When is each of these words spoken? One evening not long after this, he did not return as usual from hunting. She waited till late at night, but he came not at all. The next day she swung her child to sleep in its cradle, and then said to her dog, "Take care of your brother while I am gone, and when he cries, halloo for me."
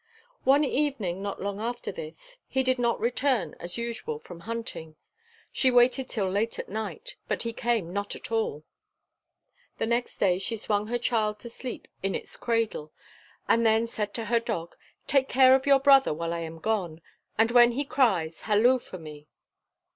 One 0.45 0.63
evening 0.63 1.21
not 1.21 1.43
long 1.43 1.59
after 1.61 1.91
this, 1.91 2.39
he 2.47 2.63
did 2.63 2.79
not 2.79 2.99
return 2.99 3.55
as 3.59 3.77
usual 3.77 4.17
from 4.17 4.39
hunting. 4.39 4.95
She 5.51 5.69
waited 5.69 6.09
till 6.09 6.27
late 6.27 6.57
at 6.57 6.69
night, 6.69 7.17
but 7.27 7.43
he 7.43 7.53
came 7.53 7.93
not 7.93 8.15
at 8.15 8.31
all. 8.31 8.63
The 9.77 9.85
next 9.85 10.17
day 10.17 10.39
she 10.39 10.57
swung 10.57 10.87
her 10.87 10.97
child 10.97 11.37
to 11.41 11.49
sleep 11.49 11.87
in 12.01 12.15
its 12.15 12.35
cradle, 12.35 12.91
and 13.47 13.63
then 13.63 13.85
said 13.85 14.11
to 14.15 14.25
her 14.25 14.39
dog, 14.39 14.75
"Take 15.05 15.29
care 15.29 15.53
of 15.53 15.67
your 15.67 15.79
brother 15.79 16.15
while 16.15 16.33
I 16.33 16.39
am 16.39 16.57
gone, 16.57 17.01
and 17.37 17.51
when 17.51 17.73
he 17.73 17.85
cries, 17.85 18.41
halloo 18.49 18.79
for 18.79 18.97
me." 18.97 19.27